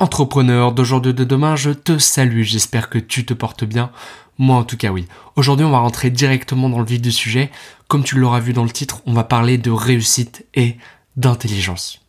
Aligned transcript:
Entrepreneur 0.00 0.70
d'aujourd'hui 0.70 1.12
de 1.12 1.24
demain, 1.24 1.56
je 1.56 1.70
te 1.70 1.98
salue, 1.98 2.42
j'espère 2.42 2.88
que 2.88 3.00
tu 3.00 3.26
te 3.26 3.34
portes 3.34 3.64
bien. 3.64 3.90
Moi 4.38 4.56
en 4.56 4.62
tout 4.62 4.76
cas 4.76 4.90
oui. 4.90 5.08
Aujourd'hui 5.34 5.66
on 5.66 5.72
va 5.72 5.80
rentrer 5.80 6.10
directement 6.10 6.68
dans 6.68 6.78
le 6.78 6.84
vif 6.84 7.02
du 7.02 7.10
sujet. 7.10 7.50
Comme 7.88 8.04
tu 8.04 8.16
l'auras 8.16 8.38
vu 8.38 8.52
dans 8.52 8.62
le 8.62 8.70
titre, 8.70 9.02
on 9.06 9.12
va 9.12 9.24
parler 9.24 9.58
de 9.58 9.72
réussite 9.72 10.46
et 10.54 10.76
d'intelligence. 11.16 12.00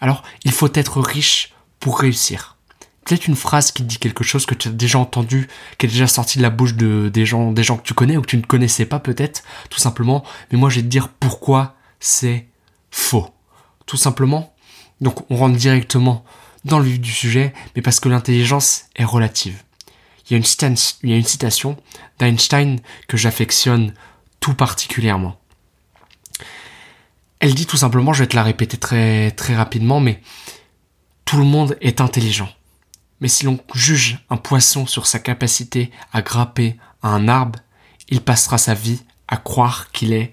Alors, 0.00 0.22
il 0.44 0.52
faut 0.52 0.70
être 0.72 1.02
riche 1.02 1.52
pour 1.80 1.98
réussir. 1.98 2.56
Peut-être 3.04 3.28
une 3.28 3.36
phrase 3.36 3.72
qui 3.72 3.82
dit 3.82 3.98
quelque 3.98 4.24
chose 4.24 4.46
que 4.46 4.54
tu 4.54 4.68
as 4.68 4.72
déjà 4.72 4.98
entendu, 4.98 5.46
qui 5.76 5.84
est 5.84 5.90
déjà 5.90 6.06
sorti 6.06 6.38
de 6.38 6.42
la 6.42 6.48
bouche 6.48 6.74
de, 6.76 7.10
des 7.12 7.26
gens, 7.26 7.52
des 7.52 7.62
gens 7.62 7.76
que 7.76 7.82
tu 7.82 7.92
connais 7.92 8.16
ou 8.16 8.22
que 8.22 8.26
tu 8.26 8.38
ne 8.38 8.42
connaissais 8.42 8.86
pas 8.86 9.00
peut-être, 9.00 9.42
tout 9.68 9.80
simplement. 9.80 10.24
Mais 10.50 10.56
moi 10.56 10.70
je 10.70 10.76
vais 10.76 10.82
te 10.82 10.88
dire 10.88 11.08
pourquoi 11.08 11.74
c'est 12.00 12.48
faux. 12.90 13.28
Tout 13.84 13.98
simplement. 13.98 14.54
Donc 15.02 15.30
on 15.30 15.36
rentre 15.36 15.58
directement 15.58 16.24
dans 16.64 16.78
le 16.78 16.84
vif 16.84 17.00
du 17.00 17.12
sujet, 17.12 17.52
mais 17.74 17.82
parce 17.82 18.00
que 18.00 18.08
l'intelligence 18.08 18.84
est 18.96 19.04
relative. 19.04 19.62
Il 20.26 20.32
y 20.32 20.34
a 20.34 20.38
une, 20.38 21.24
citation 21.24 21.76
d'Einstein 22.18 22.80
que 23.08 23.16
j'affectionne 23.16 23.92
tout 24.40 24.54
particulièrement. 24.54 25.38
Elle 27.40 27.54
dit 27.54 27.66
tout 27.66 27.76
simplement, 27.76 28.14
je 28.14 28.22
vais 28.22 28.28
te 28.28 28.36
la 28.36 28.42
répéter 28.42 28.78
très, 28.78 29.32
très 29.32 29.54
rapidement, 29.54 30.00
mais 30.00 30.22
tout 31.26 31.36
le 31.36 31.44
monde 31.44 31.76
est 31.82 32.00
intelligent. 32.00 32.48
Mais 33.20 33.28
si 33.28 33.44
l'on 33.44 33.58
juge 33.74 34.18
un 34.30 34.38
poisson 34.38 34.86
sur 34.86 35.06
sa 35.06 35.18
capacité 35.18 35.90
à 36.12 36.22
grapper 36.22 36.78
à 37.02 37.08
un 37.08 37.28
arbre, 37.28 37.58
il 38.08 38.22
passera 38.22 38.56
sa 38.56 38.72
vie 38.72 39.02
à 39.28 39.36
croire 39.36 39.90
qu'il 39.92 40.14
est 40.14 40.32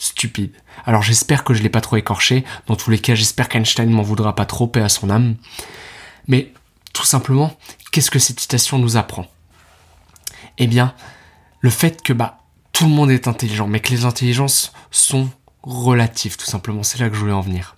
stupide. 0.00 0.52
Alors 0.86 1.02
j'espère 1.02 1.44
que 1.44 1.52
je 1.52 1.62
l'ai 1.62 1.68
pas 1.68 1.82
trop 1.82 1.96
écorché. 1.96 2.44
Dans 2.66 2.74
tous 2.74 2.90
les 2.90 2.98
cas, 2.98 3.14
j'espère 3.14 3.48
qu'Einstein 3.48 3.90
m'en 3.90 4.02
voudra 4.02 4.34
pas 4.34 4.46
trop, 4.46 4.72
et 4.74 4.80
à 4.80 4.88
son 4.88 5.10
âme. 5.10 5.36
Mais 6.26 6.52
tout 6.94 7.04
simplement, 7.04 7.54
qu'est-ce 7.92 8.10
que 8.10 8.18
cette 8.18 8.40
citation 8.40 8.78
nous 8.78 8.96
apprend? 8.96 9.26
Eh 10.58 10.66
bien, 10.66 10.94
le 11.60 11.70
fait 11.70 12.02
que 12.02 12.14
bah 12.14 12.38
tout 12.72 12.84
le 12.84 12.90
monde 12.90 13.10
est 13.10 13.28
intelligent, 13.28 13.68
mais 13.68 13.80
que 13.80 13.90
les 13.90 14.06
intelligences 14.06 14.72
sont 14.90 15.30
relatives, 15.62 16.38
tout 16.38 16.46
simplement. 16.46 16.82
C'est 16.82 16.98
là 16.98 17.10
que 17.10 17.14
je 17.14 17.20
voulais 17.20 17.32
en 17.32 17.42
venir. 17.42 17.76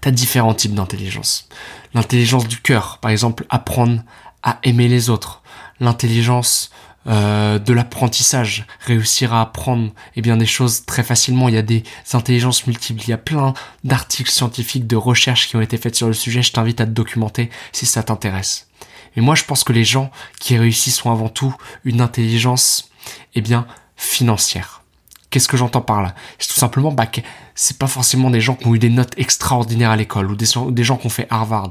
T'as 0.00 0.10
différents 0.10 0.54
types 0.54 0.74
d'intelligence. 0.74 1.48
L'intelligence 1.94 2.48
du 2.48 2.60
cœur, 2.60 2.98
par 2.98 3.12
exemple, 3.12 3.46
apprendre 3.48 4.02
à 4.42 4.58
aimer 4.64 4.88
les 4.88 5.08
autres. 5.08 5.42
L'intelligence 5.78 6.70
euh, 7.08 7.58
de 7.58 7.72
l'apprentissage, 7.72 8.66
réussir 8.80 9.32
à 9.32 9.42
apprendre 9.42 9.92
eh 10.16 10.22
bien 10.22 10.36
des 10.36 10.46
choses 10.46 10.84
très 10.86 11.02
facilement. 11.02 11.48
Il 11.48 11.54
y 11.54 11.58
a 11.58 11.62
des 11.62 11.84
intelligences 12.12 12.66
multiples, 12.66 13.02
il 13.02 13.10
y 13.10 13.12
a 13.12 13.18
plein 13.18 13.54
d'articles 13.84 14.30
scientifiques, 14.30 14.86
de 14.86 14.96
recherches 14.96 15.48
qui 15.48 15.56
ont 15.56 15.60
été 15.60 15.76
faites 15.76 15.94
sur 15.94 16.08
le 16.08 16.14
sujet. 16.14 16.42
Je 16.42 16.52
t'invite 16.52 16.80
à 16.80 16.86
te 16.86 16.90
documenter 16.90 17.50
si 17.72 17.86
ça 17.86 18.02
t'intéresse. 18.02 18.68
Et 19.16 19.20
moi, 19.20 19.34
je 19.34 19.44
pense 19.44 19.64
que 19.64 19.72
les 19.72 19.84
gens 19.84 20.10
qui 20.40 20.58
réussissent 20.58 20.96
sont 20.96 21.10
avant 21.10 21.28
tout 21.28 21.54
une 21.84 22.00
intelligence, 22.00 22.90
eh 23.34 23.40
bien, 23.40 23.66
financière. 23.96 24.82
Qu'est-ce 25.30 25.48
que 25.48 25.56
j'entends 25.56 25.80
par 25.80 26.02
là? 26.02 26.14
C'est 26.38 26.48
tout 26.48 26.58
simplement 26.58 26.92
bah, 26.92 27.06
que 27.06 27.20
c'est 27.54 27.78
pas 27.78 27.88
forcément 27.88 28.30
des 28.30 28.40
gens 28.40 28.54
qui 28.54 28.66
ont 28.66 28.74
eu 28.74 28.78
des 28.78 28.90
notes 28.90 29.12
extraordinaires 29.16 29.90
à 29.90 29.96
l'école, 29.96 30.30
ou 30.30 30.36
des, 30.36 30.46
gens 30.84 30.96
qui 30.96 31.06
ont 31.06 31.10
fait 31.10 31.26
Harvard, 31.30 31.70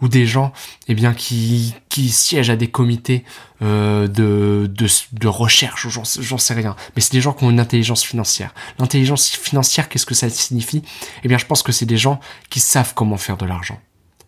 ou 0.00 0.08
des 0.08 0.26
gens 0.26 0.52
eh 0.88 0.94
bien, 0.94 1.12
qui, 1.12 1.74
qui 1.90 2.08
siègent 2.08 2.50
à 2.50 2.56
des 2.56 2.68
comités 2.68 3.24
euh, 3.62 4.08
de, 4.08 4.70
de, 4.72 4.86
de, 5.12 5.28
recherche, 5.28 5.86
j'en 5.88 6.38
sais 6.38 6.54
rien. 6.54 6.76
Mais 6.96 7.02
c'est 7.02 7.12
des 7.12 7.20
gens 7.20 7.34
qui 7.34 7.44
ont 7.44 7.50
une 7.50 7.60
intelligence 7.60 8.02
financière. 8.02 8.54
L'intelligence 8.78 9.28
financière, 9.28 9.88
qu'est-ce 9.88 10.06
que 10.06 10.14
ça 10.14 10.30
signifie? 10.30 10.82
Eh 11.24 11.28
bien, 11.28 11.38
je 11.38 11.46
pense 11.46 11.62
que 11.62 11.72
c'est 11.72 11.86
des 11.86 11.98
gens 11.98 12.20
qui 12.48 12.60
savent 12.60 12.94
comment 12.94 13.18
faire 13.18 13.36
de 13.36 13.44
l'argent. 13.44 13.78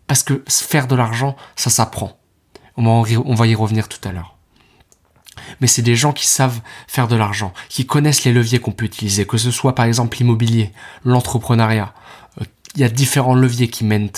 Parce 0.06 0.22
que 0.22 0.44
faire 0.48 0.86
de 0.86 0.94
l'argent, 0.94 1.34
ça 1.56 1.70
s'apprend. 1.70 2.18
On 2.76 3.02
va 3.02 3.46
y 3.46 3.54
revenir 3.54 3.88
tout 3.88 4.06
à 4.06 4.12
l'heure 4.12 4.35
mais 5.60 5.66
c'est 5.66 5.82
des 5.82 5.96
gens 5.96 6.12
qui 6.12 6.26
savent 6.26 6.60
faire 6.86 7.08
de 7.08 7.16
l'argent, 7.16 7.52
qui 7.68 7.86
connaissent 7.86 8.24
les 8.24 8.32
leviers 8.32 8.58
qu'on 8.58 8.72
peut 8.72 8.84
utiliser, 8.84 9.26
que 9.26 9.38
ce 9.38 9.50
soit 9.50 9.74
par 9.74 9.84
exemple 9.84 10.16
l'immobilier, 10.18 10.72
l'entrepreneuriat. 11.04 11.94
Euh, 12.40 12.44
il 12.74 12.80
y 12.80 12.84
a 12.84 12.88
différents 12.88 13.34
leviers 13.34 13.68
qui 13.68 13.84
mènent, 13.84 14.10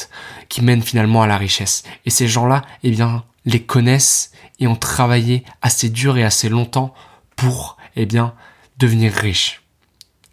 qui 0.48 0.62
mènent 0.62 0.82
finalement 0.82 1.22
à 1.22 1.26
la 1.26 1.36
richesse. 1.36 1.84
Et 2.06 2.10
ces 2.10 2.28
gens-là, 2.28 2.62
eh 2.82 2.90
bien, 2.90 3.24
les 3.44 3.62
connaissent 3.62 4.32
et 4.60 4.66
ont 4.66 4.76
travaillé 4.76 5.44
assez 5.62 5.88
dur 5.88 6.18
et 6.18 6.24
assez 6.24 6.48
longtemps 6.48 6.94
pour, 7.36 7.76
eh 7.96 8.06
bien, 8.06 8.34
devenir 8.78 9.12
riches. 9.12 9.62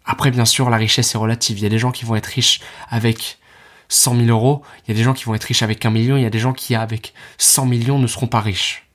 Après, 0.04 0.30
bien 0.30 0.44
sûr, 0.44 0.70
la 0.70 0.76
richesse 0.76 1.14
est 1.14 1.18
relative. 1.18 1.58
Il 1.58 1.62
y 1.62 1.66
a 1.66 1.70
des 1.70 1.78
gens 1.78 1.90
qui 1.90 2.04
vont 2.04 2.16
être 2.16 2.26
riches 2.26 2.60
avec 2.88 3.38
100 3.88 4.16
000 4.16 4.28
euros, 4.28 4.62
il 4.84 4.90
y 4.90 4.94
a 4.94 4.96
des 4.96 5.04
gens 5.04 5.14
qui 5.14 5.24
vont 5.24 5.34
être 5.34 5.44
riches 5.44 5.62
avec 5.62 5.84
un 5.84 5.90
million, 5.90 6.16
il 6.16 6.22
y 6.22 6.26
a 6.26 6.30
des 6.30 6.38
gens 6.38 6.52
qui, 6.52 6.74
avec 6.74 7.14
100 7.38 7.66
millions, 7.66 7.98
ne 7.98 8.06
seront 8.06 8.26
pas 8.26 8.40
riches. 8.40 8.85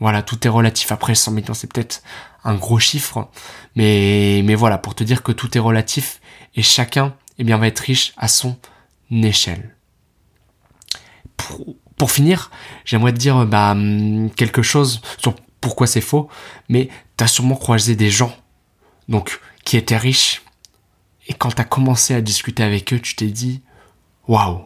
Voilà, 0.00 0.22
tout 0.22 0.46
est 0.46 0.50
relatif. 0.50 0.90
Après, 0.92 1.14
100 1.14 1.30
millions, 1.32 1.54
c'est 1.54 1.72
peut-être 1.72 2.02
un 2.42 2.54
gros 2.54 2.78
chiffre, 2.78 3.28
mais, 3.76 4.42
mais 4.44 4.54
voilà, 4.54 4.78
pour 4.78 4.94
te 4.94 5.04
dire 5.04 5.22
que 5.22 5.32
tout 5.32 5.56
est 5.56 5.60
relatif 5.60 6.20
et 6.56 6.62
chacun, 6.62 7.14
eh 7.38 7.44
bien, 7.44 7.58
va 7.58 7.66
être 7.66 7.80
riche 7.80 8.14
à 8.16 8.28
son 8.28 8.56
échelle. 9.10 9.76
Pour, 11.36 11.76
pour 11.96 12.10
finir, 12.10 12.50
j'aimerais 12.84 13.12
te 13.12 13.18
dire 13.18 13.44
bah, 13.46 13.76
quelque 14.36 14.62
chose 14.62 15.02
sur 15.18 15.34
pourquoi 15.60 15.86
c'est 15.86 16.00
faux, 16.00 16.28
mais 16.70 16.88
tu 17.18 17.24
as 17.24 17.26
sûrement 17.26 17.56
croisé 17.56 17.94
des 17.94 18.10
gens 18.10 18.34
donc 19.08 19.40
qui 19.64 19.76
étaient 19.76 19.96
riches 19.96 20.42
et 21.28 21.34
quand 21.34 21.50
tu 21.50 21.60
as 21.60 21.64
commencé 21.64 22.14
à 22.14 22.20
discuter 22.20 22.62
avec 22.62 22.92
eux, 22.92 22.98
tu 22.98 23.14
t'es 23.14 23.26
dit 23.26 23.62
waouh, 24.26 24.62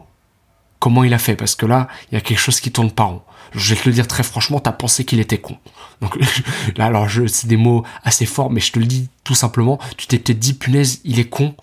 comment 0.79 1.03
il 1.03 1.13
a 1.13 1.19
fait 1.19 1.35
parce 1.35 1.55
que 1.55 1.65
là, 1.65 1.87
il 2.11 2.15
y 2.15 2.17
a 2.17 2.21
quelque 2.21 2.39
chose 2.39 2.59
qui 2.59 2.71
tourne 2.71 2.91
pas 2.91 3.03
rond 3.03 3.21
je 3.55 3.73
vais 3.73 3.81
te 3.81 3.87
le 3.87 3.93
dire 3.93 4.07
très 4.07 4.23
franchement, 4.23 4.59
t'as 4.59 4.71
pensé 4.71 5.05
qu'il 5.05 5.19
était 5.19 5.39
con. 5.39 5.57
Donc 6.01 6.17
là, 6.77 6.85
alors 6.85 7.07
je, 7.07 7.25
c'est 7.27 7.47
des 7.47 7.57
mots 7.57 7.83
assez 8.03 8.25
forts, 8.25 8.51
mais 8.51 8.59
je 8.59 8.71
te 8.71 8.79
le 8.79 8.85
dis 8.85 9.09
tout 9.23 9.35
simplement, 9.35 9.79
tu 9.97 10.07
t'es 10.07 10.19
peut-être 10.19 10.39
dit, 10.39 10.53
punaise, 10.53 10.99
il 11.03 11.19
est 11.19 11.29
con, 11.29 11.55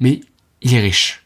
mais 0.00 0.20
il 0.62 0.74
est 0.74 0.80
riche. 0.80 1.24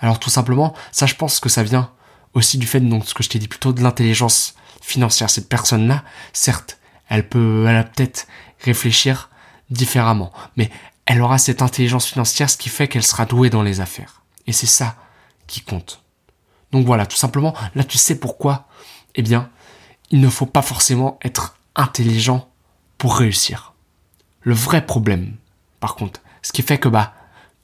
Alors 0.00 0.18
tout 0.18 0.30
simplement, 0.30 0.74
ça 0.92 1.06
je 1.06 1.14
pense 1.14 1.40
que 1.40 1.48
ça 1.48 1.62
vient 1.62 1.90
aussi 2.34 2.58
du 2.58 2.66
fait, 2.66 2.80
donc 2.80 3.06
ce 3.06 3.14
que 3.14 3.22
je 3.22 3.28
t'ai 3.28 3.38
dit 3.38 3.48
plutôt, 3.48 3.72
de 3.72 3.82
l'intelligence 3.82 4.54
financière. 4.80 5.30
Cette 5.30 5.48
personne-là, 5.48 6.04
certes, 6.32 6.78
elle 7.08 7.28
peut, 7.28 7.66
elle 7.68 7.76
a 7.76 7.84
peut-être 7.84 8.26
réfléchir 8.60 9.30
différemment, 9.70 10.32
mais 10.56 10.70
elle 11.06 11.22
aura 11.22 11.38
cette 11.38 11.62
intelligence 11.62 12.06
financière, 12.06 12.50
ce 12.50 12.56
qui 12.56 12.68
fait 12.68 12.88
qu'elle 12.88 13.02
sera 13.02 13.26
douée 13.26 13.50
dans 13.50 13.62
les 13.62 13.80
affaires. 13.80 14.22
Et 14.46 14.52
c'est 14.52 14.66
ça 14.66 14.96
qui 15.46 15.60
compte. 15.60 16.02
Donc 16.72 16.86
voilà, 16.86 17.06
tout 17.06 17.16
simplement, 17.16 17.54
là 17.74 17.84
tu 17.84 17.98
sais 17.98 18.18
pourquoi 18.18 18.68
eh 19.14 19.22
bien, 19.22 19.50
il 20.10 20.20
ne 20.20 20.28
faut 20.28 20.46
pas 20.46 20.62
forcément 20.62 21.18
être 21.22 21.56
intelligent 21.74 22.48
pour 22.98 23.16
réussir. 23.16 23.74
Le 24.40 24.54
vrai 24.54 24.84
problème, 24.84 25.36
par 25.80 25.94
contre, 25.94 26.20
ce 26.42 26.52
qui 26.52 26.62
fait 26.62 26.78
que 26.78 26.88
bah, 26.88 27.14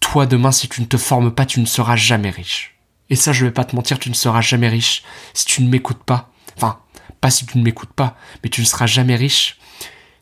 toi 0.00 0.26
demain, 0.26 0.52
si 0.52 0.68
tu 0.68 0.80
ne 0.80 0.86
te 0.86 0.96
formes 0.96 1.32
pas, 1.32 1.46
tu 1.46 1.60
ne 1.60 1.66
seras 1.66 1.96
jamais 1.96 2.30
riche. 2.30 2.78
Et 3.08 3.16
ça, 3.16 3.32
je 3.32 3.44
vais 3.44 3.52
pas 3.52 3.64
te 3.64 3.76
mentir, 3.76 3.98
tu 3.98 4.08
ne 4.08 4.14
seras 4.14 4.40
jamais 4.40 4.68
riche 4.68 5.02
si 5.32 5.44
tu 5.46 5.62
ne 5.62 5.68
m'écoutes 5.68 6.02
pas. 6.02 6.30
Enfin, 6.56 6.80
pas 7.20 7.30
si 7.30 7.46
tu 7.46 7.58
ne 7.58 7.62
m'écoutes 7.62 7.92
pas, 7.92 8.16
mais 8.42 8.50
tu 8.50 8.60
ne 8.60 8.66
seras 8.66 8.86
jamais 8.86 9.16
riche 9.16 9.58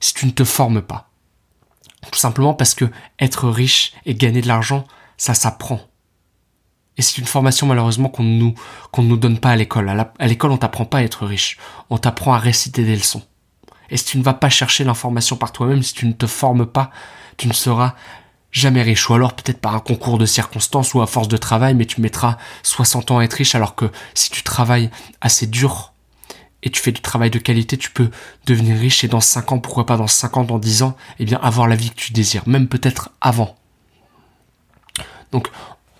si 0.01 0.15
tu 0.15 0.27
ne 0.27 0.31
te 0.31 0.45
formes 0.45 0.83
pas. 0.83 1.11
Tout 2.11 2.19
simplement 2.19 2.55
parce 2.55 2.75
que 2.75 2.91
être 3.19 3.49
riche 3.49 3.95
et 4.05 4.15
gagner 4.15 4.43
de 4.43 4.49
l'argent, 4.49 4.84
ça 5.16 5.34
s'apprend. 5.34 5.81
Et 6.97 7.03
c'est 7.03 7.19
une 7.19 7.27
formation 7.27 7.66
malheureusement 7.66 8.09
qu'on 8.09 8.22
ne 8.22 8.38
nous 8.38 8.55
qu'on 8.93 9.03
nous 9.03 9.16
donne 9.16 9.38
pas 9.38 9.50
à 9.50 9.56
l'école. 9.56 9.88
À 9.88 10.27
l'école, 10.27 10.53
on 10.53 10.56
t'apprend 10.56 10.84
pas 10.84 10.99
à 10.99 11.03
être 11.03 11.27
riche. 11.27 11.59
On 11.91 11.99
t'apprend 11.99 12.34
à 12.34 12.38
réciter 12.38 12.84
des 12.84 12.94
leçons. 12.94 13.22
Et 13.91 13.97
si 13.97 14.05
tu 14.05 14.19
ne 14.19 14.22
vas 14.22 14.34
pas 14.34 14.49
chercher 14.49 14.84
l'information 14.84 15.37
par 15.37 15.53
toi-même, 15.53 15.83
si 15.83 15.93
tu 15.93 16.06
ne 16.06 16.12
te 16.12 16.27
formes 16.27 16.66
pas, 16.66 16.91
tu 17.37 17.49
ne 17.49 17.53
seras 17.53 17.94
jamais 18.50 18.83
riche. 18.83 19.10
Ou 19.10 19.15
alors 19.15 19.34
peut-être 19.34 19.60
par 19.60 19.75
un 19.75 19.81
concours 19.81 20.19
de 20.19 20.27
circonstances 20.27 20.94
ou 20.94 21.03
à 21.03 21.06
force 21.06 21.28
de 21.28 21.37
travail, 21.37 21.75
mais 21.75 21.84
tu 21.84 22.00
mettras 22.00 22.38
60 22.62 23.10
ans 23.10 23.19
à 23.19 23.25
être 23.25 23.34
riche, 23.34 23.54
alors 23.54 23.75
que 23.75 23.91
si 24.15 24.31
tu 24.31 24.43
travailles 24.43 24.91
assez 25.21 25.47
dur 25.47 25.92
et 26.63 26.71
tu 26.71 26.80
fais 26.80 26.92
du 26.92 27.03
travail 27.03 27.30
de 27.30 27.39
qualité, 27.39 27.77
tu 27.77 27.91
peux 27.91 28.10
devenir 28.47 28.78
riche 28.78 29.04
et 29.04 29.09
dans 29.09 29.21
5 29.21 29.53
ans, 29.53 29.59
pourquoi 29.59 29.84
pas 29.84 29.98
dans 29.98 30.07
5 30.07 30.36
ans, 30.39 30.45
dans 30.45 30.59
10 30.59 30.83
ans, 30.83 30.97
eh 31.19 31.24
bien 31.24 31.39
avoir 31.42 31.69
la 31.69 31.77
vie 31.77 31.91
que 31.91 31.97
tu 31.97 32.13
désires, 32.13 32.45
même 32.47 32.69
peut-être 32.69 33.10
avant. 33.21 33.57
Donc 35.30 35.51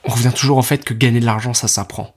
on 0.05 0.13
revient 0.13 0.33
toujours 0.35 0.59
au 0.59 0.63
fait 0.63 0.85
que 0.85 0.95
gagner 0.95 1.21
de 1.21 1.27
l'argent, 1.27 1.55
ça 1.55 1.69
s'apprend. 1.69 2.15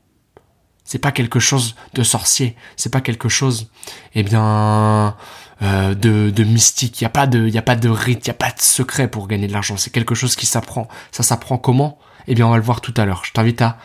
C'est 0.83 0.99
pas 0.99 1.11
quelque 1.11 1.39
chose 1.39 1.75
de 1.93 2.03
sorcier, 2.03 2.55
c'est 2.77 2.91
pas 2.91 3.01
quelque 3.01 3.27
chose, 3.27 3.69
eh 4.15 4.23
bien, 4.23 5.17
euh, 5.61 5.95
de, 5.95 6.29
de 6.29 6.43
mystique. 6.43 7.01
Il 7.01 7.03
y 7.03 7.07
a 7.07 7.09
pas 7.09 7.27
de, 7.27 7.47
y 7.47 7.57
a 7.57 7.61
pas 7.61 7.75
de 7.75 7.89
rite, 7.89 8.27
il 8.27 8.31
a 8.31 8.33
pas 8.33 8.51
de 8.51 8.61
secret 8.61 9.09
pour 9.09 9.27
gagner 9.27 9.47
de 9.47 9.53
l'argent. 9.53 9.75
C'est 9.75 9.89
quelque 9.89 10.15
chose 10.15 10.35
qui 10.35 10.45
s'apprend. 10.45 10.87
Ça 11.11 11.23
s'apprend 11.23 11.57
comment? 11.57 11.99
Eh 12.27 12.35
bien, 12.35 12.47
on 12.47 12.51
va 12.51 12.57
le 12.57 12.63
voir 12.63 12.79
tout 12.79 12.93
à 12.95 13.05
l'heure. 13.05 13.23
Je 13.25 13.33
t'invite 13.33 13.61
à 13.61 13.77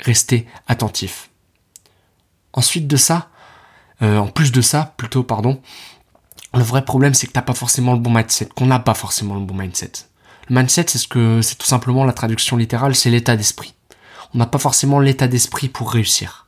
rester 0.00 0.46
attentif. 0.66 1.30
Ensuite 2.54 2.86
de 2.86 2.96
ça, 2.96 3.28
euh, 4.02 4.18
en 4.18 4.28
plus 4.28 4.50
de 4.52 4.62
ça, 4.62 4.94
plutôt, 4.96 5.22
pardon, 5.22 5.60
le 6.54 6.62
vrai 6.62 6.84
problème, 6.84 7.12
c'est 7.12 7.26
que 7.26 7.32
t'as 7.32 7.42
pas 7.42 7.54
forcément 7.54 7.92
le 7.92 7.98
bon 7.98 8.10
mindset, 8.10 8.48
qu'on 8.54 8.66
n'a 8.66 8.78
pas 8.78 8.94
forcément 8.94 9.34
le 9.34 9.44
bon 9.44 9.54
mindset. 9.54 9.92
Mindset, 10.48 10.86
c'est 10.88 10.98
ce 10.98 11.08
que, 11.08 11.42
c'est 11.42 11.56
tout 11.56 11.66
simplement 11.66 12.04
la 12.04 12.12
traduction 12.12 12.56
littérale, 12.56 12.94
c'est 12.94 13.10
l'état 13.10 13.36
d'esprit. 13.36 13.74
On 14.34 14.38
n'a 14.38 14.46
pas 14.46 14.58
forcément 14.58 15.00
l'état 15.00 15.28
d'esprit 15.28 15.68
pour 15.68 15.92
réussir. 15.92 16.46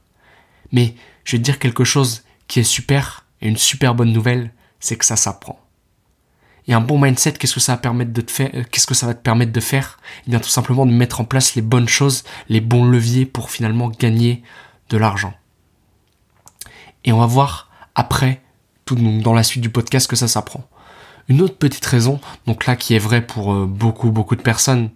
Mais 0.72 0.94
je 1.24 1.32
vais 1.32 1.38
te 1.38 1.44
dire 1.44 1.58
quelque 1.58 1.84
chose 1.84 2.22
qui 2.46 2.60
est 2.60 2.64
super, 2.64 3.24
et 3.40 3.48
une 3.48 3.56
super 3.56 3.94
bonne 3.94 4.12
nouvelle, 4.12 4.52
c'est 4.80 4.96
que 4.96 5.04
ça 5.04 5.16
s'apprend. 5.16 5.60
Et 6.66 6.74
un 6.74 6.80
bon 6.80 7.00
mindset, 7.00 7.32
qu'est-ce 7.32 7.54
que 7.54 7.60
ça 7.60 7.80
va 7.82 8.04
de 8.04 8.20
te 8.20 8.42
euh, 8.42 8.62
Qu'est-ce 8.70 8.86
que 8.86 8.94
ça 8.94 9.12
te 9.14 9.22
permettre 9.22 9.52
de 9.52 9.60
faire? 9.60 9.98
Eh 10.26 10.30
bien, 10.30 10.38
tout 10.38 10.50
simplement 10.50 10.84
de 10.84 10.92
mettre 10.92 11.20
en 11.20 11.24
place 11.24 11.54
les 11.54 11.62
bonnes 11.62 11.88
choses, 11.88 12.24
les 12.48 12.60
bons 12.60 12.84
leviers 12.84 13.24
pour 13.24 13.50
finalement 13.50 13.88
gagner 13.88 14.42
de 14.90 14.98
l'argent. 14.98 15.32
Et 17.04 17.12
on 17.12 17.18
va 17.18 17.26
voir 17.26 17.70
après, 17.94 18.42
tout 18.84 18.96
dans 18.96 19.32
la 19.32 19.42
suite 19.42 19.62
du 19.62 19.70
podcast, 19.70 20.08
que 20.08 20.16
ça 20.16 20.28
s'apprend. 20.28 20.68
Une 21.28 21.42
autre 21.42 21.56
petite 21.56 21.84
raison, 21.84 22.20
donc 22.46 22.66
là 22.66 22.74
qui 22.76 22.94
est 22.94 22.98
vraie 22.98 23.20
pour 23.20 23.52
euh, 23.52 23.66
beaucoup 23.66 24.10
beaucoup 24.10 24.36
de 24.36 24.42
personnes, 24.42 24.90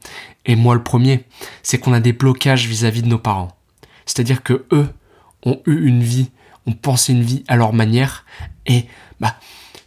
et 0.47 0.57
moi 0.57 0.75
le 0.75 0.83
premier, 0.83 1.27
c'est 1.63 1.79
qu'on 1.79 1.93
a 1.93 2.01
des 2.01 2.13
blocages 2.13 2.67
vis-à-vis 2.67 3.03
de 3.03 3.09
nos 3.09 3.19
parents. 3.19 3.57
C'est-à-dire 4.07 4.43
que 4.43 4.65
eux 4.73 4.89
ont 5.45 5.61
eu 5.67 5.87
une 5.87 6.03
vie, 6.03 6.31
ont 6.67 6.73
pensé 6.73 7.13
une 7.13 7.23
vie 7.23 7.45
à 7.49 7.57
leur 7.57 7.73
manière, 7.73 8.25
et 8.67 8.87
bah 9.21 9.37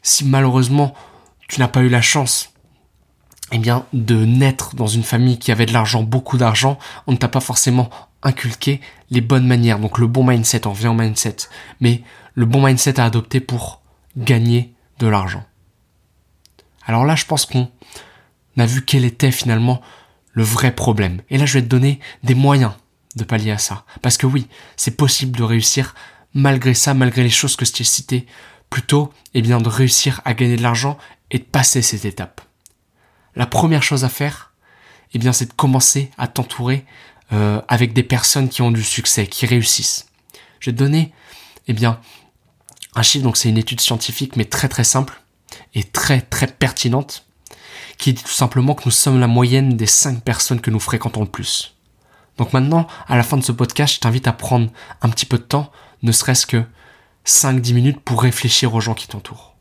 si 0.03 0.23
malheureusement 0.25 0.93
tu 1.47 1.59
n'as 1.59 1.67
pas 1.67 1.81
eu 1.81 1.89
la 1.89 2.01
chance 2.01 2.53
eh 3.51 3.57
bien, 3.57 3.85
de 3.93 4.25
naître 4.25 4.75
dans 4.75 4.87
une 4.87 5.03
famille 5.03 5.37
qui 5.37 5.51
avait 5.51 5.65
de 5.65 5.73
l'argent, 5.73 6.03
beaucoup 6.03 6.37
d'argent, 6.37 6.79
on 7.07 7.11
ne 7.11 7.17
t'a 7.17 7.27
pas 7.27 7.39
forcément 7.39 7.89
inculqué 8.23 8.81
les 9.11 9.21
bonnes 9.21 9.45
manières, 9.45 9.79
donc 9.79 9.99
le 9.99 10.07
bon 10.07 10.23
mindset, 10.23 10.65
on 10.65 10.71
revient 10.71 10.87
au 10.87 10.93
mindset, 10.93 11.35
mais 11.79 12.01
le 12.33 12.45
bon 12.45 12.65
mindset 12.65 12.99
à 12.99 13.05
adopter 13.05 13.39
pour 13.39 13.81
gagner 14.17 14.73
de 14.99 15.07
l'argent. 15.07 15.43
Alors 16.85 17.05
là, 17.05 17.15
je 17.15 17.25
pense 17.25 17.45
qu'on 17.45 17.69
a 18.57 18.65
vu 18.65 18.83
quel 18.83 19.05
était 19.05 19.31
finalement 19.31 19.81
le 20.31 20.43
vrai 20.43 20.73
problème. 20.73 21.21
Et 21.29 21.37
là, 21.37 21.45
je 21.45 21.55
vais 21.55 21.61
te 21.61 21.67
donner 21.67 21.99
des 22.23 22.35
moyens 22.35 22.73
de 23.15 23.23
pallier 23.23 23.51
à 23.51 23.57
ça. 23.57 23.85
Parce 24.01 24.17
que 24.17 24.27
oui, 24.27 24.47
c'est 24.75 24.97
possible 24.97 25.37
de 25.37 25.43
réussir 25.43 25.95
malgré 26.33 26.73
ça, 26.73 26.93
malgré 26.93 27.23
les 27.23 27.29
choses 27.29 27.55
que 27.55 27.65
je 27.65 27.71
t'ai 27.71 27.83
citées 27.83 28.25
plutôt, 28.69 29.11
eh 29.33 29.41
bien, 29.41 29.59
de 29.59 29.69
réussir 29.69 30.21
à 30.25 30.33
gagner 30.33 30.57
de 30.57 30.61
l'argent 30.61 30.97
et 31.31 31.39
de 31.39 31.43
passer 31.43 31.81
cette 31.81 32.05
étape. 32.05 32.41
La 33.35 33.45
première 33.45 33.83
chose 33.83 34.03
à 34.03 34.09
faire, 34.09 34.53
eh 35.13 35.19
bien, 35.19 35.31
c'est 35.31 35.45
de 35.45 35.53
commencer 35.53 36.11
à 36.17 36.27
t'entourer 36.27 36.85
euh, 37.31 37.61
avec 37.67 37.93
des 37.93 38.03
personnes 38.03 38.49
qui 38.49 38.61
ont 38.61 38.71
du 38.71 38.83
succès, 38.83 39.27
qui 39.27 39.45
réussissent. 39.45 40.07
Je 40.59 40.69
vais 40.69 40.75
te 40.75 40.79
donner, 40.79 41.13
eh 41.67 41.73
bien, 41.73 41.99
un 42.95 43.01
chiffre, 43.01 43.23
donc 43.23 43.37
c'est 43.37 43.49
une 43.49 43.57
étude 43.57 43.79
scientifique, 43.79 44.35
mais 44.35 44.45
très 44.45 44.67
très 44.67 44.83
simple 44.83 45.21
et 45.75 45.83
très 45.83 46.21
très 46.21 46.47
pertinente, 46.47 47.25
qui 47.97 48.13
dit 48.13 48.23
tout 48.23 48.29
simplement 48.29 48.73
que 48.73 48.83
nous 48.85 48.91
sommes 48.91 49.19
la 49.19 49.27
moyenne 49.27 49.77
des 49.77 49.85
5 49.85 50.23
personnes 50.23 50.61
que 50.61 50.71
nous 50.71 50.79
fréquentons 50.79 51.21
le 51.21 51.27
plus. 51.27 51.75
Donc 52.37 52.53
maintenant, 52.53 52.87
à 53.07 53.15
la 53.15 53.23
fin 53.23 53.37
de 53.37 53.43
ce 53.43 53.51
podcast, 53.51 53.95
je 53.95 53.99
t'invite 53.99 54.27
à 54.27 54.33
prendre 54.33 54.69
un 55.01 55.09
petit 55.09 55.25
peu 55.25 55.37
de 55.37 55.43
temps, 55.43 55.71
ne 56.01 56.11
serait-ce 56.11 56.45
que 56.45 56.63
5-10 57.25 57.73
minutes 57.73 57.99
pour 58.01 58.21
réfléchir 58.21 58.73
aux 58.73 58.81
gens 58.81 58.93
qui 58.93 59.07
t'entourent. 59.07 59.55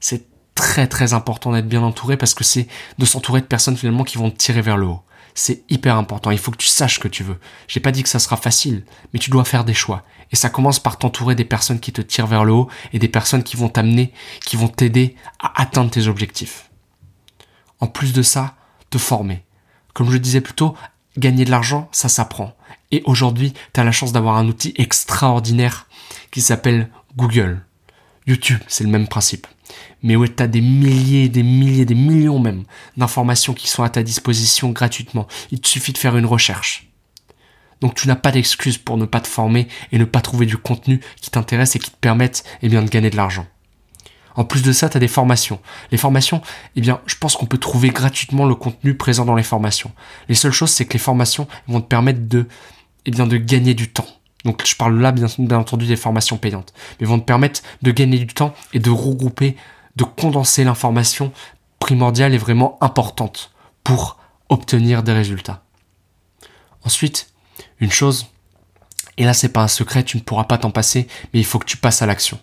C'est 0.00 0.26
très 0.54 0.86
très 0.86 1.14
important 1.14 1.52
d'être 1.52 1.68
bien 1.68 1.82
entouré 1.82 2.16
parce 2.16 2.34
que 2.34 2.44
c'est 2.44 2.68
de 2.98 3.04
s'entourer 3.04 3.40
de 3.40 3.46
personnes 3.46 3.76
finalement 3.76 4.04
qui 4.04 4.18
vont 4.18 4.30
te 4.30 4.36
tirer 4.36 4.60
vers 4.62 4.76
le 4.76 4.86
haut. 4.86 5.02
C'est 5.34 5.64
hyper 5.68 5.96
important. 5.96 6.30
Il 6.30 6.38
faut 6.38 6.52
que 6.52 6.56
tu 6.56 6.68
saches 6.68 6.94
ce 6.94 7.00
que 7.00 7.08
tu 7.08 7.24
veux. 7.24 7.38
J'ai 7.66 7.80
pas 7.80 7.90
dit 7.90 8.04
que 8.04 8.08
ça 8.08 8.20
sera 8.20 8.36
facile, 8.36 8.84
mais 9.12 9.18
tu 9.18 9.30
dois 9.30 9.44
faire 9.44 9.64
des 9.64 9.74
choix. 9.74 10.04
Et 10.30 10.36
ça 10.36 10.48
commence 10.48 10.78
par 10.78 10.96
t'entourer 10.96 11.34
des 11.34 11.44
personnes 11.44 11.80
qui 11.80 11.92
te 11.92 12.00
tirent 12.00 12.28
vers 12.28 12.44
le 12.44 12.52
haut 12.52 12.68
et 12.92 13.00
des 13.00 13.08
personnes 13.08 13.42
qui 13.42 13.56
vont 13.56 13.68
t'amener, 13.68 14.12
qui 14.44 14.56
vont 14.56 14.68
t'aider 14.68 15.16
à 15.40 15.60
atteindre 15.60 15.90
tes 15.90 16.06
objectifs. 16.06 16.70
En 17.80 17.88
plus 17.88 18.12
de 18.12 18.22
ça, 18.22 18.54
te 18.90 18.98
former. 18.98 19.44
Comme 19.92 20.10
je 20.10 20.18
disais 20.18 20.40
plus 20.40 20.54
tôt, 20.54 20.76
gagner 21.18 21.44
de 21.44 21.50
l'argent, 21.50 21.88
ça 21.92 22.08
s'apprend. 22.08 22.56
Et 22.92 23.02
aujourd'hui, 23.04 23.54
tu 23.72 23.80
as 23.80 23.84
la 23.84 23.92
chance 23.92 24.12
d'avoir 24.12 24.36
un 24.36 24.46
outil 24.46 24.72
extraordinaire 24.76 25.88
qui 26.30 26.40
s'appelle 26.40 26.90
Google. 27.16 27.64
YouTube, 28.26 28.60
c'est 28.68 28.84
le 28.84 28.90
même 28.90 29.08
principe 29.08 29.46
mais 30.04 30.16
où 30.16 30.28
tu 30.28 30.42
as 30.42 30.46
des 30.46 30.60
milliers, 30.60 31.28
des 31.28 31.42
milliers, 31.42 31.86
des 31.86 31.94
millions 31.94 32.38
même 32.38 32.64
d'informations 32.96 33.54
qui 33.54 33.68
sont 33.68 33.82
à 33.82 33.88
ta 33.88 34.02
disposition 34.02 34.70
gratuitement. 34.70 35.26
Il 35.50 35.60
te 35.60 35.66
suffit 35.66 35.92
de 35.92 35.98
faire 35.98 36.16
une 36.16 36.26
recherche. 36.26 36.88
Donc 37.80 37.94
tu 37.94 38.06
n'as 38.06 38.14
pas 38.14 38.30
d'excuse 38.30 38.78
pour 38.78 38.98
ne 38.98 39.06
pas 39.06 39.20
te 39.20 39.26
former 39.26 39.66
et 39.92 39.98
ne 39.98 40.04
pas 40.04 40.20
trouver 40.20 40.46
du 40.46 40.56
contenu 40.56 41.00
qui 41.20 41.30
t'intéresse 41.30 41.74
et 41.74 41.78
qui 41.78 41.90
te 41.90 41.96
permette 41.96 42.44
eh 42.62 42.68
bien, 42.68 42.82
de 42.82 42.88
gagner 42.88 43.10
de 43.10 43.16
l'argent. 43.16 43.46
En 44.36 44.44
plus 44.44 44.62
de 44.62 44.72
ça, 44.72 44.88
tu 44.88 44.96
as 44.96 45.00
des 45.00 45.08
formations. 45.08 45.60
Les 45.90 45.98
formations, 45.98 46.42
eh 46.76 46.80
bien, 46.80 47.00
je 47.06 47.14
pense 47.14 47.36
qu'on 47.36 47.46
peut 47.46 47.58
trouver 47.58 47.90
gratuitement 47.90 48.46
le 48.46 48.56
contenu 48.56 48.94
présent 48.94 49.24
dans 49.24 49.36
les 49.36 49.44
formations. 49.44 49.92
Les 50.28 50.34
seules 50.34 50.52
choses, 50.52 50.70
c'est 50.70 50.84
que 50.84 50.92
les 50.92 50.98
formations 50.98 51.46
vont 51.68 51.80
te 51.80 51.86
permettre 51.86 52.26
de, 52.28 52.48
eh 53.06 53.10
bien, 53.10 53.26
de 53.26 53.36
gagner 53.36 53.74
du 53.74 53.88
temps. 53.88 54.08
Donc 54.44 54.66
je 54.66 54.76
parle 54.76 55.00
là 55.00 55.12
bien, 55.12 55.26
entendu 55.58 55.86
des 55.86 55.96
formations 55.96 56.36
payantes, 56.36 56.72
mais 57.00 57.06
vont 57.06 57.18
te 57.18 57.24
permettre 57.24 57.62
de 57.82 57.90
gagner 57.90 58.18
du 58.18 58.34
temps 58.34 58.54
et 58.72 58.78
de 58.78 58.90
regrouper 58.90 59.56
de 59.96 60.04
condenser 60.04 60.64
l'information 60.64 61.32
primordiale 61.78 62.34
et 62.34 62.38
vraiment 62.38 62.78
importante 62.80 63.52
pour 63.84 64.18
obtenir 64.48 65.02
des 65.02 65.12
résultats. 65.12 65.62
Ensuite, 66.84 67.32
une 67.80 67.90
chose, 67.90 68.26
et 69.16 69.24
là 69.24 69.34
c'est 69.34 69.50
pas 69.50 69.62
un 69.62 69.68
secret, 69.68 70.02
tu 70.02 70.16
ne 70.16 70.22
pourras 70.22 70.44
pas 70.44 70.58
t'en 70.58 70.70
passer, 70.70 71.06
mais 71.32 71.40
il 71.40 71.44
faut 71.44 71.58
que 71.58 71.64
tu 71.64 71.76
passes 71.76 72.02
à 72.02 72.06
l'action. 72.06 72.38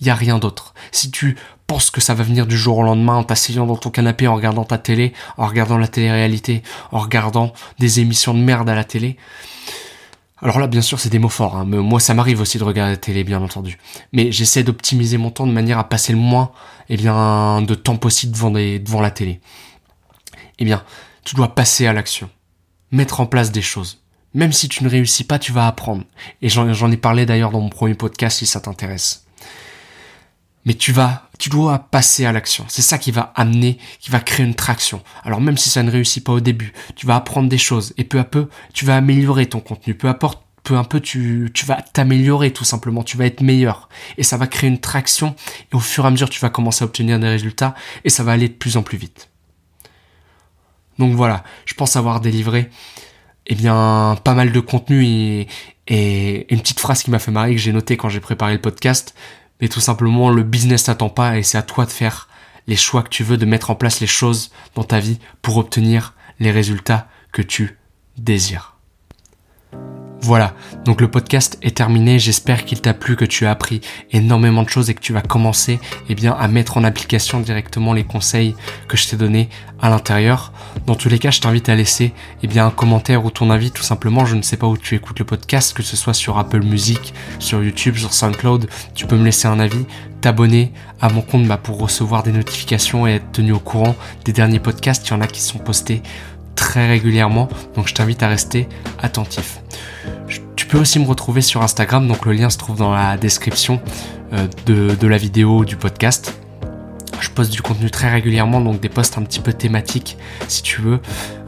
Il 0.00 0.04
n'y 0.04 0.10
a 0.10 0.14
rien 0.14 0.38
d'autre. 0.38 0.74
Si 0.90 1.10
tu 1.10 1.36
penses 1.66 1.90
que 1.90 2.00
ça 2.00 2.14
va 2.14 2.24
venir 2.24 2.46
du 2.46 2.58
jour 2.58 2.78
au 2.78 2.82
lendemain 2.82 3.16
en 3.16 3.24
t'asseyant 3.24 3.66
dans 3.66 3.76
ton 3.76 3.90
canapé, 3.90 4.26
en 4.26 4.34
regardant 4.34 4.64
ta 4.64 4.78
télé, 4.78 5.12
en 5.36 5.46
regardant 5.46 5.78
la 5.78 5.86
télé-réalité, 5.86 6.62
en 6.90 6.98
regardant 6.98 7.52
des 7.78 8.00
émissions 8.00 8.34
de 8.34 8.40
merde 8.40 8.68
à 8.68 8.74
la 8.74 8.84
télé, 8.84 9.16
alors 10.42 10.58
là, 10.58 10.66
bien 10.66 10.80
sûr, 10.80 10.98
c'est 10.98 11.08
des 11.08 11.20
mots 11.20 11.28
forts. 11.28 11.56
Hein, 11.56 11.64
mais 11.66 11.76
moi, 11.76 12.00
ça 12.00 12.14
m'arrive 12.14 12.40
aussi 12.40 12.58
de 12.58 12.64
regarder 12.64 12.92
la 12.92 12.96
télé, 12.96 13.22
bien 13.22 13.40
entendu. 13.40 13.78
Mais 14.12 14.32
j'essaie 14.32 14.64
d'optimiser 14.64 15.16
mon 15.16 15.30
temps 15.30 15.46
de 15.46 15.52
manière 15.52 15.78
à 15.78 15.88
passer 15.88 16.12
le 16.12 16.18
moins, 16.18 16.50
eh 16.88 16.96
bien, 16.96 17.62
de 17.62 17.74
temps 17.74 17.96
possible 17.96 18.32
devant, 18.32 18.50
devant 18.50 19.00
la 19.00 19.12
télé. 19.12 19.40
Eh 20.58 20.64
bien, 20.64 20.82
tu 21.24 21.36
dois 21.36 21.54
passer 21.54 21.86
à 21.86 21.92
l'action. 21.92 22.28
Mettre 22.90 23.20
en 23.20 23.26
place 23.26 23.52
des 23.52 23.62
choses. 23.62 24.02
Même 24.34 24.52
si 24.52 24.68
tu 24.68 24.82
ne 24.82 24.88
réussis 24.88 25.24
pas, 25.24 25.38
tu 25.38 25.52
vas 25.52 25.68
apprendre. 25.68 26.04
Et 26.40 26.48
j'en 26.48 26.90
ai 26.90 26.96
parlé 26.96 27.24
d'ailleurs 27.24 27.52
dans 27.52 27.60
mon 27.60 27.68
premier 27.68 27.94
podcast 27.94 28.38
si 28.38 28.46
ça 28.46 28.60
t'intéresse. 28.60 29.24
Mais 30.64 30.74
tu 30.74 30.90
vas, 30.90 31.28
tu 31.42 31.48
dois 31.48 31.80
passer 31.80 32.24
à 32.24 32.30
l'action. 32.30 32.64
C'est 32.68 32.82
ça 32.82 32.98
qui 32.98 33.10
va 33.10 33.32
amener, 33.34 33.76
qui 33.98 34.10
va 34.12 34.20
créer 34.20 34.46
une 34.46 34.54
traction. 34.54 35.02
Alors 35.24 35.40
même 35.40 35.56
si 35.56 35.70
ça 35.70 35.82
ne 35.82 35.90
réussit 35.90 36.22
pas 36.22 36.32
au 36.32 36.38
début, 36.38 36.72
tu 36.94 37.04
vas 37.04 37.16
apprendre 37.16 37.48
des 37.48 37.58
choses 37.58 37.94
et 37.98 38.04
peu 38.04 38.20
à 38.20 38.24
peu, 38.24 38.48
tu 38.72 38.84
vas 38.84 38.94
améliorer 38.94 39.46
ton 39.46 39.58
contenu. 39.58 39.94
Peu 39.94 40.06
importe, 40.06 40.44
peu 40.62 40.78
à 40.78 40.84
peu, 40.84 41.00
tu, 41.00 41.50
vas 41.66 41.82
t'améliorer 41.82 42.52
tout 42.52 42.62
simplement. 42.62 43.02
Tu 43.02 43.16
vas 43.16 43.26
être 43.26 43.40
meilleur 43.40 43.88
et 44.18 44.22
ça 44.22 44.36
va 44.36 44.46
créer 44.46 44.70
une 44.70 44.78
traction. 44.78 45.34
Et 45.72 45.74
au 45.74 45.80
fur 45.80 46.04
et 46.04 46.06
à 46.06 46.10
mesure, 46.12 46.30
tu 46.30 46.38
vas 46.38 46.48
commencer 46.48 46.84
à 46.84 46.86
obtenir 46.86 47.18
des 47.18 47.26
résultats 47.26 47.74
et 48.04 48.08
ça 48.08 48.22
va 48.22 48.30
aller 48.30 48.48
de 48.48 48.54
plus 48.54 48.76
en 48.76 48.84
plus 48.84 48.96
vite. 48.96 49.28
Donc 51.00 51.12
voilà, 51.14 51.42
je 51.64 51.74
pense 51.74 51.96
avoir 51.96 52.20
délivré 52.20 52.70
eh 53.48 53.56
bien 53.56 54.16
pas 54.22 54.34
mal 54.34 54.52
de 54.52 54.60
contenu 54.60 55.04
et, 55.04 55.48
et 55.88 56.54
une 56.54 56.60
petite 56.60 56.78
phrase 56.78 57.02
qui 57.02 57.10
m'a 57.10 57.18
fait 57.18 57.32
marrer 57.32 57.56
que 57.56 57.60
j'ai 57.60 57.72
noté 57.72 57.96
quand 57.96 58.08
j'ai 58.08 58.20
préparé 58.20 58.52
le 58.52 58.60
podcast 58.60 59.16
mais 59.62 59.68
tout 59.68 59.80
simplement 59.80 60.28
le 60.28 60.42
business 60.42 60.84
t'attend 60.84 61.08
pas 61.08 61.38
et 61.38 61.44
c'est 61.44 61.56
à 61.56 61.62
toi 61.62 61.86
de 61.86 61.90
faire 61.90 62.28
les 62.66 62.76
choix 62.76 63.02
que 63.02 63.08
tu 63.08 63.22
veux, 63.22 63.36
de 63.36 63.46
mettre 63.46 63.70
en 63.70 63.76
place 63.76 64.00
les 64.00 64.06
choses 64.08 64.50
dans 64.74 64.84
ta 64.84 64.98
vie 64.98 65.18
pour 65.40 65.56
obtenir 65.56 66.14
les 66.40 66.50
résultats 66.50 67.08
que 67.32 67.42
tu 67.42 67.78
désires. 68.18 68.71
Voilà, 70.24 70.54
donc 70.84 71.00
le 71.00 71.08
podcast 71.08 71.58
est 71.62 71.76
terminé, 71.76 72.20
j'espère 72.20 72.64
qu'il 72.64 72.80
t'a 72.80 72.94
plu, 72.94 73.16
que 73.16 73.24
tu 73.24 73.44
as 73.44 73.50
appris 73.50 73.80
énormément 74.12 74.62
de 74.62 74.68
choses 74.68 74.88
et 74.88 74.94
que 74.94 75.00
tu 75.00 75.12
vas 75.12 75.20
commencer 75.20 75.80
eh 76.08 76.14
bien, 76.14 76.32
à 76.32 76.46
mettre 76.46 76.76
en 76.76 76.84
application 76.84 77.40
directement 77.40 77.92
les 77.92 78.04
conseils 78.04 78.54
que 78.86 78.96
je 78.96 79.08
t'ai 79.08 79.16
donnés 79.16 79.48
à 79.80 79.90
l'intérieur. 79.90 80.52
Dans 80.86 80.94
tous 80.94 81.08
les 81.08 81.18
cas, 81.18 81.32
je 81.32 81.40
t'invite 81.40 81.68
à 81.68 81.74
laisser 81.74 82.12
eh 82.44 82.46
bien, 82.46 82.66
un 82.66 82.70
commentaire 82.70 83.24
ou 83.24 83.30
ton 83.30 83.50
avis 83.50 83.72
tout 83.72 83.82
simplement, 83.82 84.24
je 84.24 84.36
ne 84.36 84.42
sais 84.42 84.56
pas 84.56 84.68
où 84.68 84.76
tu 84.76 84.94
écoutes 84.94 85.18
le 85.18 85.24
podcast, 85.24 85.76
que 85.76 85.82
ce 85.82 85.96
soit 85.96 86.14
sur 86.14 86.38
Apple 86.38 86.62
Music, 86.62 87.12
sur 87.40 87.60
YouTube, 87.60 87.96
sur 87.96 88.12
SoundCloud, 88.12 88.68
tu 88.94 89.08
peux 89.08 89.16
me 89.16 89.24
laisser 89.24 89.48
un 89.48 89.58
avis, 89.58 89.86
t'abonner 90.20 90.70
à 91.00 91.08
mon 91.08 91.22
compte 91.22 91.48
bah, 91.48 91.56
pour 91.56 91.80
recevoir 91.80 92.22
des 92.22 92.30
notifications 92.30 93.08
et 93.08 93.14
être 93.14 93.32
tenu 93.32 93.50
au 93.50 93.58
courant 93.58 93.96
des 94.24 94.32
derniers 94.32 94.60
podcasts, 94.60 95.08
il 95.08 95.10
y 95.10 95.14
en 95.14 95.20
a 95.20 95.26
qui 95.26 95.40
sont 95.40 95.58
postés 95.58 96.00
très 96.54 96.86
régulièrement, 96.86 97.48
donc 97.74 97.88
je 97.88 97.94
t'invite 97.94 98.22
à 98.22 98.28
rester 98.28 98.68
attentif. 99.00 99.60
Tu 100.56 100.66
peux 100.66 100.78
aussi 100.78 100.98
me 100.98 101.06
retrouver 101.06 101.42
sur 101.42 101.62
Instagram, 101.62 102.06
donc 102.06 102.24
le 102.24 102.32
lien 102.32 102.50
se 102.50 102.58
trouve 102.58 102.76
dans 102.76 102.92
la 102.92 103.16
description 103.16 103.80
euh, 104.32 104.46
de, 104.66 105.06
la 105.06 105.18
vidéo 105.18 105.64
du 105.64 105.76
podcast. 105.76 106.34
Je 107.20 107.30
poste 107.30 107.52
du 107.52 107.62
contenu 107.62 107.90
très 107.90 108.10
régulièrement, 108.10 108.60
donc 108.60 108.80
des 108.80 108.88
posts 108.88 109.18
un 109.18 109.22
petit 109.22 109.40
peu 109.40 109.52
thématiques 109.52 110.16
si 110.48 110.62
tu 110.62 110.80
veux. 110.80 111.00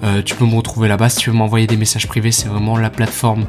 Euh, 0.03 0.23
tu 0.23 0.35
peux 0.35 0.45
me 0.45 0.55
retrouver 0.55 0.89
là-bas. 0.89 1.09
Si 1.09 1.19
tu 1.19 1.31
veux 1.31 1.37
m'envoyer 1.37 1.67
des 1.67 1.77
messages 1.77 2.07
privés, 2.07 2.33
c'est 2.33 2.49
vraiment 2.49 2.77
la 2.77 2.91
plateforme 2.91 3.47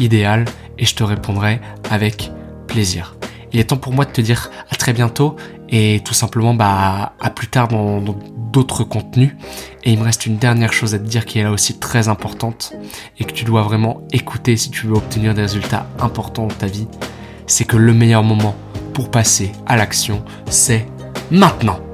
idéale 0.00 0.44
et 0.78 0.84
je 0.84 0.94
te 0.94 1.02
répondrai 1.02 1.60
avec 1.90 2.30
plaisir. 2.66 3.16
Il 3.52 3.60
est 3.60 3.64
temps 3.64 3.76
pour 3.76 3.92
moi 3.92 4.04
de 4.04 4.10
te 4.10 4.20
dire 4.20 4.50
à 4.70 4.76
très 4.76 4.92
bientôt 4.92 5.36
et 5.68 6.00
tout 6.04 6.14
simplement 6.14 6.54
bah, 6.54 7.14
à 7.20 7.30
plus 7.30 7.48
tard 7.48 7.68
dans 7.68 8.00
d'autres 8.52 8.84
contenus. 8.84 9.34
Et 9.84 9.92
il 9.92 9.98
me 9.98 10.04
reste 10.04 10.26
une 10.26 10.36
dernière 10.36 10.72
chose 10.72 10.94
à 10.94 10.98
te 10.98 11.04
dire 11.04 11.26
qui 11.26 11.38
est 11.38 11.42
là 11.42 11.50
aussi 11.50 11.78
très 11.78 12.08
importante 12.08 12.72
et 13.18 13.24
que 13.24 13.32
tu 13.32 13.44
dois 13.44 13.62
vraiment 13.62 14.02
écouter 14.12 14.56
si 14.56 14.70
tu 14.70 14.86
veux 14.86 14.94
obtenir 14.94 15.34
des 15.34 15.42
résultats 15.42 15.86
importants 15.98 16.46
dans 16.46 16.54
ta 16.54 16.66
vie. 16.66 16.88
C'est 17.46 17.64
que 17.64 17.76
le 17.76 17.92
meilleur 17.92 18.22
moment 18.22 18.56
pour 18.92 19.10
passer 19.10 19.52
à 19.66 19.76
l'action, 19.76 20.24
c'est 20.48 20.86
maintenant. 21.30 21.85